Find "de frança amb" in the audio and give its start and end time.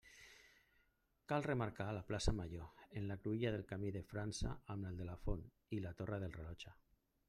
3.99-4.93